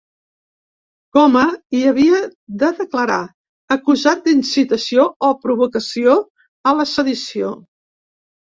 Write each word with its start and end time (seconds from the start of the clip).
Coma 1.17 1.43
hi 1.79 1.81
havia 1.89 2.21
de 2.63 2.71
declarar 2.79 3.19
acusat 3.77 4.25
d’incitació 4.31 5.07
o 5.29 5.31
provocació 5.45 6.17
a 6.71 6.75
la 6.81 6.91
sedició. 6.97 7.55